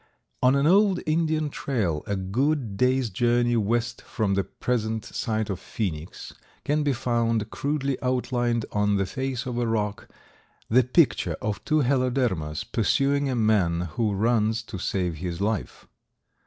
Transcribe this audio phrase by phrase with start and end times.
[0.41, 5.59] On an old Indian trail, a good day's journey west from the present site of
[5.59, 6.33] Phoenix,
[6.65, 10.07] can be found, crudely outlined on the face of a rock,
[10.71, 15.87] the picture of two Helodermas pursuing a man who runs to save his life.